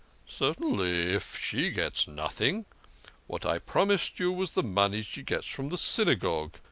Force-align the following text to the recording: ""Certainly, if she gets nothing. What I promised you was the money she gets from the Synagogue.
""Certainly, 0.41 1.13
if 1.13 1.37
she 1.39 1.69
gets 1.69 2.07
nothing. 2.07 2.65
What 3.27 3.45
I 3.45 3.59
promised 3.59 4.19
you 4.19 4.31
was 4.31 4.53
the 4.55 4.63
money 4.63 5.03
she 5.03 5.21
gets 5.21 5.45
from 5.45 5.69
the 5.69 5.77
Synagogue. 5.77 6.55